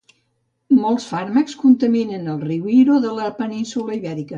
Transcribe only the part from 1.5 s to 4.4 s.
contaminen el riu Iro de la península Ibèrica.